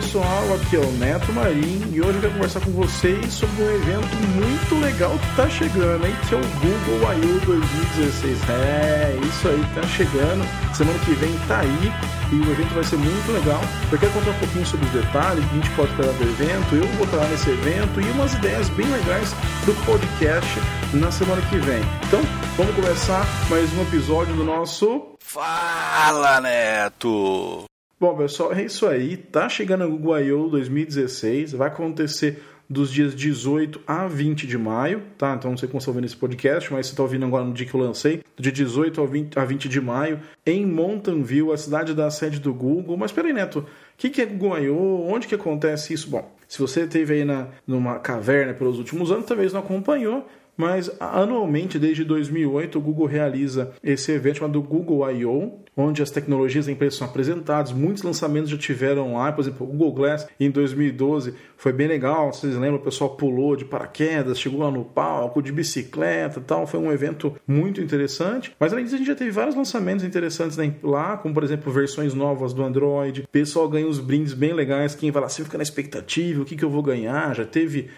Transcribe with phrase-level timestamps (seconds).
[0.00, 3.70] pessoal, aqui é o Neto Marim e hoje eu quero conversar com vocês sobre um
[3.70, 6.16] evento muito legal que está chegando, hein?
[6.26, 7.40] Que é o Google I.O.
[7.44, 8.38] 2016.
[8.48, 10.74] É, isso aí, tá chegando.
[10.74, 11.92] Semana que vem tá aí
[12.32, 13.60] e o evento vai ser muito legal.
[13.92, 16.74] Eu quero contar um pouquinho sobre os detalhes, que a gente pode esperar do evento,
[16.76, 19.30] eu vou estar nesse evento e umas ideias bem legais
[19.66, 20.60] do podcast
[20.94, 21.82] na semana que vem.
[22.08, 22.22] Então,
[22.56, 27.69] vamos começar mais um episódio do nosso Fala, Neto!
[28.00, 29.18] Bom, pessoal, é isso aí.
[29.18, 30.48] Tá chegando o Google I.O.
[30.48, 31.52] 2016.
[31.52, 35.34] Vai acontecer dos dias 18 a 20 de maio, tá?
[35.34, 37.52] Então não sei como você está ouvindo esse podcast, mas você está ouvindo agora no
[37.52, 41.52] dia que eu lancei, dia 18 a 20, a 20 de maio, em Mountain View,
[41.52, 42.96] a cidade da sede do Google.
[42.96, 43.66] Mas peraí, Neto, o
[43.98, 45.06] que, que é Google I.O.?
[45.06, 46.08] Onde que acontece isso?
[46.08, 50.26] Bom, se você esteve aí na, numa caverna pelos últimos anos, talvez não acompanhou,
[50.60, 56.66] mas anualmente, desde 2008, o Google realiza esse evento chamado Google I.O., onde as tecnologias
[56.66, 57.72] da empresa são apresentadas.
[57.72, 62.30] Muitos lançamentos já tiveram lá, por exemplo, o Google Glass em 2012 foi bem legal.
[62.32, 62.76] Vocês lembram?
[62.76, 66.66] O pessoal pulou de paraquedas, chegou lá no palco, de bicicleta tal.
[66.66, 68.54] Foi um evento muito interessante.
[68.60, 72.12] Mas além disso, a gente já teve vários lançamentos interessantes lá, como por exemplo, versões
[72.12, 73.22] novas do Android.
[73.22, 74.94] O pessoal ganha uns brindes bem legais.
[74.94, 77.34] Quem vai lá sempre fica na expectativa: o que, que eu vou ganhar?
[77.34, 77.88] Já teve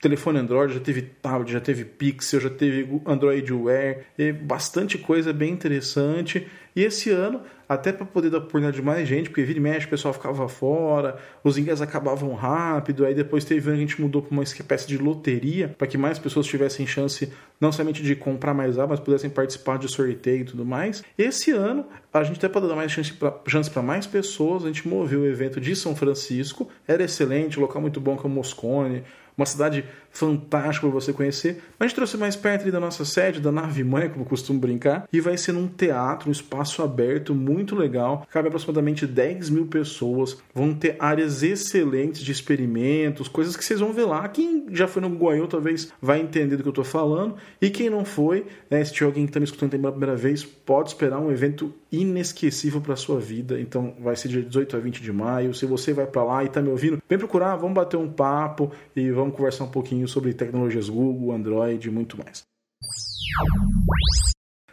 [0.00, 3.98] telefone Android, já teve tablet, já teve Pixel, já teve Android Wear,
[4.42, 6.46] bastante coisa bem interessante.
[6.74, 9.86] E esse ano, até para poder dar oportunidade de mais gente, porque vira e mexe,
[9.86, 14.32] o pessoal ficava fora, os ingressos acabavam rápido, aí depois teve a gente mudou para
[14.32, 18.78] uma espécie de loteria, para que mais pessoas tivessem chance não somente de comprar mais
[18.78, 21.04] A, mas pudessem participar de sorteio e tudo mais.
[21.18, 25.20] Esse ano, a gente até para dar mais chance para mais pessoas, a gente moveu
[25.20, 29.02] o evento de São Francisco, era excelente, local muito bom como Moscone,
[29.36, 31.62] uma cidade fantástica para você conhecer.
[31.78, 34.58] Mas a gente trouxe mais perto da nossa sede, da nave mãe, como eu costumo
[34.58, 38.26] brincar, e vai ser num teatro, um espaço aberto muito legal.
[38.30, 40.36] Cabe aproximadamente 10 mil pessoas.
[40.54, 44.28] Vão ter áreas excelentes de experimentos, coisas que vocês vão ver lá.
[44.28, 47.36] Quem já foi no Guaiô talvez vai entender do que eu estou falando.
[47.60, 50.44] E quem não foi, né, se tiver alguém que está me escutando pela primeira vez,
[50.44, 53.60] pode esperar um evento inesquecível para sua vida.
[53.60, 55.54] Então vai ser de 18 a 20 de maio.
[55.54, 58.72] Se você vai para lá e está me ouvindo, vem procurar, vamos bater um papo
[58.96, 62.42] e vamos conversar um pouquinho sobre tecnologias Google, Android e muito mais.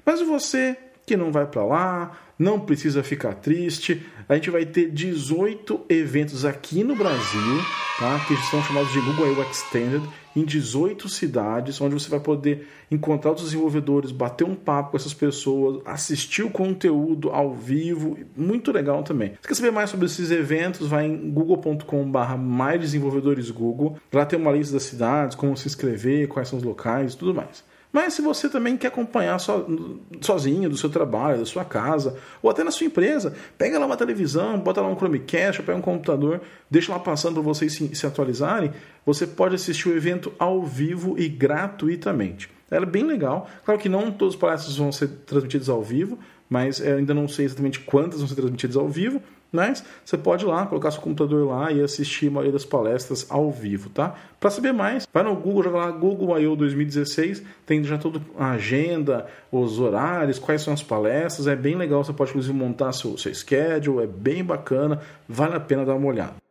[0.05, 4.05] Mas você que não vai para lá, não precisa ficar triste.
[4.27, 7.57] A gente vai ter 18 eventos aqui no Brasil,
[7.99, 8.17] tá?
[8.25, 9.41] que são chamados de Google I.O.
[9.43, 10.01] Extended,
[10.35, 15.13] em 18 cidades, onde você vai poder encontrar os desenvolvedores, bater um papo com essas
[15.13, 19.33] pessoas, assistir o conteúdo ao vivo, muito legal também.
[19.41, 23.97] Se quer saber mais sobre esses eventos, vai em google.com/barra mais desenvolvedores Google.
[24.13, 27.63] Lá tem uma lista das cidades, como se inscrever, quais são os locais, tudo mais.
[27.91, 32.49] Mas se você também quer acompanhar so, sozinho do seu trabalho, da sua casa, ou
[32.49, 36.39] até na sua empresa, pega lá uma televisão, bota lá um Chromecast, pega um computador,
[36.69, 38.71] deixa lá passando para vocês se, se atualizarem,
[39.05, 42.49] você pode assistir o evento ao vivo e gratuitamente.
[42.69, 43.49] Ela é bem legal.
[43.65, 47.27] Claro que não todos os palestras vão ser transmitidos ao vivo, mas eu ainda não
[47.27, 49.21] sei exatamente quantas vão ser transmitidas ao vivo,
[49.51, 53.25] mas você pode ir lá, colocar seu computador lá e assistir a maioria das palestras
[53.29, 54.15] ao vivo, tá?
[54.39, 56.55] Para saber mais, vai no Google, joga lá Google I.O.
[56.55, 62.03] 2016, tem já toda a agenda, os horários, quais são as palestras, é bem legal,
[62.03, 66.07] você pode inclusive montar seu, seu schedule, é bem bacana, vale a pena dar uma
[66.07, 66.48] olhada.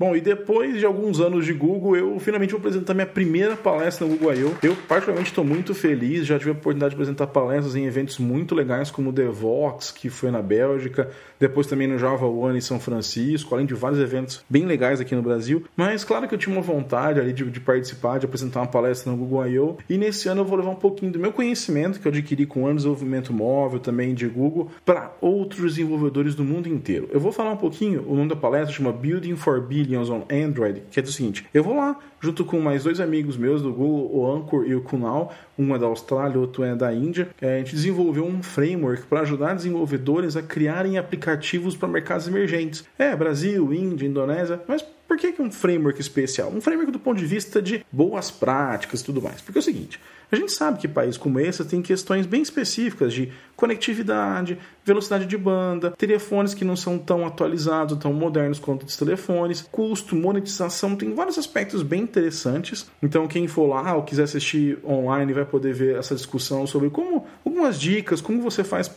[0.00, 4.06] Bom, e depois de alguns anos de Google, eu finalmente vou apresentar minha primeira palestra
[4.06, 4.56] no Google I.O.
[4.62, 6.24] Eu, particularmente, estou muito feliz.
[6.24, 10.08] Já tive a oportunidade de apresentar palestras em eventos muito legais, como o Devox, que
[10.08, 14.42] foi na Bélgica, depois também no Java One em São Francisco, além de vários eventos
[14.48, 15.64] bem legais aqui no Brasil.
[15.76, 19.12] Mas, claro que eu tinha uma vontade ali de, de participar, de apresentar uma palestra
[19.12, 19.76] no Google I.O.
[19.86, 22.66] E nesse ano eu vou levar um pouquinho do meu conhecimento que eu adquiri com
[22.66, 27.06] anos de desenvolvimento móvel também de Google para outros desenvolvedores do mundo inteiro.
[27.12, 30.24] Eu vou falar um pouquinho, o nome da palestra chama Building for Billions Billions on
[30.30, 33.72] Android, que é o seguinte: eu vou lá, junto com mais dois amigos meus do
[33.72, 37.28] Google, o Anchor e o Kunal, um é da Austrália, outro é da Índia.
[37.40, 42.84] É, a gente desenvolveu um framework para ajudar desenvolvedores a criarem aplicativos para mercados emergentes.
[42.98, 46.52] É, Brasil, Índia, Indonésia, mas por que, que um framework especial?
[46.54, 49.40] Um framework do ponto de vista de boas práticas e tudo mais.
[49.40, 49.98] Porque é o seguinte:
[50.30, 55.36] a gente sabe que países como esse tem questões bem específicas de conectividade, velocidade de
[55.36, 61.12] banda, telefones que não são tão atualizados, tão modernos quanto os telefones, custo, monetização, tem
[61.12, 62.88] vários aspectos bem interessantes.
[63.02, 67.26] Então, quem for lá ou quiser assistir online vai poder ver essa discussão sobre como
[67.44, 68.88] algumas dicas, como você faz,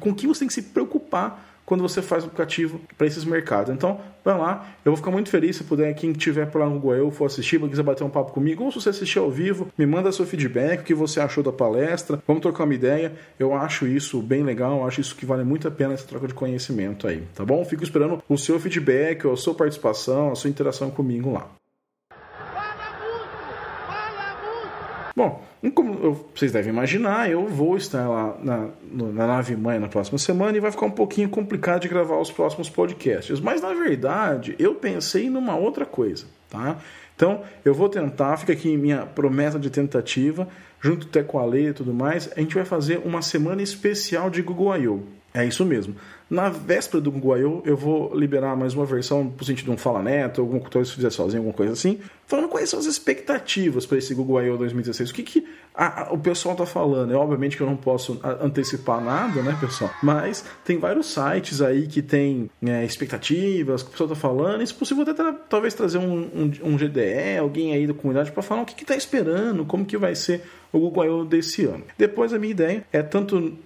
[0.00, 3.72] com que você tem que se preocupar quando você faz o aplicativo para esses mercados.
[3.72, 6.92] Então, vai lá, eu vou ficar muito feliz se puder, quem tiver por lá no
[6.92, 9.86] eu for assistir, quiser bater um papo comigo, ou se você assistir ao vivo, me
[9.86, 13.12] manda seu feedback, o que você achou da palestra, vamos trocar uma ideia.
[13.38, 16.34] Eu acho isso bem legal, acho isso que vale muito a pena essa troca de
[16.34, 17.64] conhecimento aí, tá bom?
[17.64, 21.59] Fico esperando o seu feedback, a sua participação, a sua interação comigo lá.
[25.14, 25.42] Bom,
[25.74, 30.56] como vocês devem imaginar, eu vou estar lá na, na nave mãe na próxima semana
[30.56, 33.40] e vai ficar um pouquinho complicado de gravar os próximos podcasts.
[33.40, 36.78] Mas na verdade, eu pensei numa outra coisa, tá?
[37.14, 40.48] Então, eu vou tentar, fica aqui minha promessa de tentativa,
[40.80, 44.30] junto até com a lei e tudo mais, a gente vai fazer uma semana especial
[44.30, 45.02] de Google I.O.
[45.34, 45.94] É isso mesmo.
[46.30, 50.00] Na véspera do I.O., eu vou liberar mais uma versão pro sentido de um Fala
[50.00, 53.98] Neto, alguma coisa se fizer sozinho, alguma coisa assim, falando quais são as expectativas para
[53.98, 54.56] esse I.O.
[54.56, 55.10] 2016.
[55.10, 57.12] O que, que a, a, o pessoal tá falando?
[57.12, 59.90] É obviamente que eu não posso antecipar nada, né, pessoal?
[60.00, 64.66] Mas tem vários sites aí que tem é, expectativas, que o pessoal tá falando, e
[64.66, 68.42] se possível até tra talvez trazer um, um, um, GDE, alguém aí da comunidade para
[68.42, 70.42] falar o que, que tá esperando, como que vai ser
[70.72, 71.24] o I.O.
[71.24, 71.82] desse ano.
[71.98, 73.58] Depois a minha ideia é tanto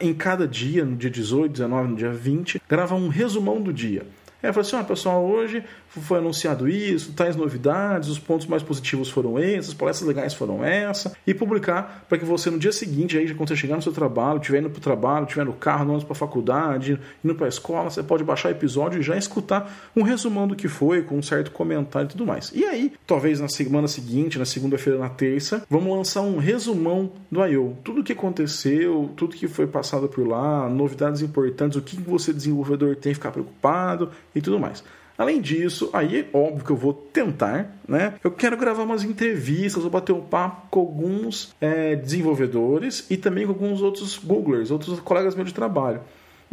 [0.00, 3.72] em cada dia, no dia 18, 19, no dia dia 20, gravar um resumão do
[3.72, 4.06] dia.
[4.42, 9.10] Eu falei assim: ah, pessoal, hoje foi anunciado isso, tais novidades, os pontos mais positivos
[9.10, 13.18] foram esses, as palestras legais foram essa, e publicar para que você no dia seguinte,
[13.18, 15.84] aí, quando você chegar no seu trabalho, estiver indo para o trabalho, estiver no carro,
[15.84, 19.02] não indo para a faculdade, indo para a escola, você pode baixar o episódio e
[19.02, 22.52] já escutar um resumão do que foi, com um certo comentário e tudo mais.
[22.54, 27.44] E aí, talvez na semana seguinte, na segunda-feira, na terça, vamos lançar um resumão do
[27.44, 27.76] I.O.
[27.82, 32.32] Tudo o que aconteceu, tudo que foi passado por lá, novidades importantes, o que você
[32.32, 34.82] desenvolvedor tem que ficar preocupado e tudo mais.
[35.18, 38.14] Além disso, aí é óbvio que eu vou tentar, né?
[38.22, 43.44] Eu quero gravar umas entrevistas, vou bater um papo com alguns é, desenvolvedores e também
[43.44, 46.00] com alguns outros Googlers, outros colegas meus de trabalho.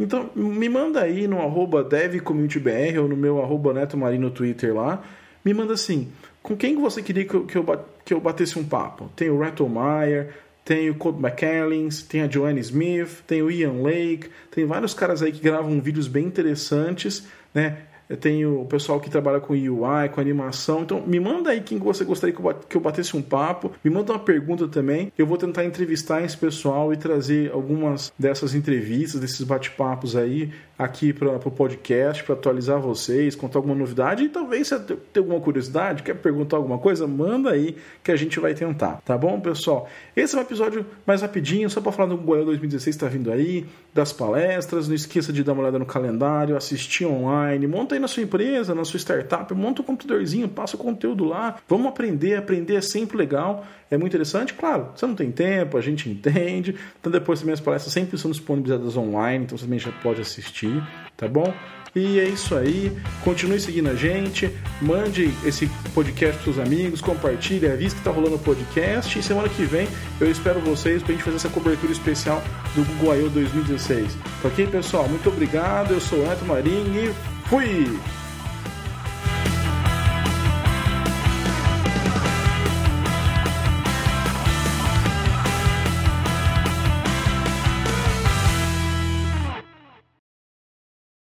[0.00, 5.00] Então, me manda aí no arroba devcommunitybr ou no meu arroba netomarinho no Twitter lá.
[5.44, 6.08] Me manda assim,
[6.42, 9.08] com quem você queria que eu, que eu, que eu batesse um papo?
[9.14, 10.34] Tem o Reto Meyer,
[10.66, 15.22] tem o Code McCallins, tem a Joanne Smith, tem o Ian Lake, tem vários caras
[15.22, 17.24] aí que gravam vídeos bem interessantes,
[17.54, 17.82] né?
[18.08, 20.82] Eu tenho o pessoal que trabalha com UI, com animação.
[20.82, 22.34] Então, me manda aí quem você gostaria
[22.68, 23.72] que eu batesse um papo.
[23.82, 25.12] Me manda uma pergunta também.
[25.18, 31.12] Eu vou tentar entrevistar esse pessoal e trazer algumas dessas entrevistas, desses bate-papos aí aqui
[31.12, 34.24] para o podcast, para atualizar vocês, contar alguma novidade.
[34.24, 38.38] E talvez se tem alguma curiosidade, quer perguntar alguma coisa, manda aí que a gente
[38.38, 39.00] vai tentar.
[39.04, 39.88] Tá bom, pessoal?
[40.14, 43.66] Esse é um episódio mais rapidinho, só para falar do Google 2016 está vindo aí,
[43.94, 44.86] das palestras.
[44.86, 48.74] Não esqueça de dar uma olhada no calendário, assistir online, monta aí na sua empresa,
[48.74, 51.56] na sua startup, monta um computadorzinho, passa o conteúdo lá.
[51.68, 54.54] Vamos aprender, aprender é sempre legal, é muito interessante.
[54.54, 56.76] Claro, você não tem tempo, a gente entende.
[57.00, 60.82] Então depois também as palestras sempre são disponibilizadas online, então você também já pode assistir,
[61.16, 61.52] tá bom?
[61.96, 62.92] E é isso aí.
[63.24, 64.54] Continue seguindo a gente.
[64.82, 67.00] Mande esse podcast para seus amigos.
[67.00, 67.66] Compartilhe.
[67.66, 69.18] Avisa que está rolando o podcast.
[69.18, 69.88] E semana que vem
[70.20, 72.42] eu espero vocês para a gente fazer essa cobertura especial
[72.74, 73.30] do Google I.O.
[73.30, 74.14] 2016.
[74.42, 75.08] Tá ok, pessoal?
[75.08, 75.94] Muito obrigado.
[75.94, 77.86] Eu sou o Neto Marinho e Fui!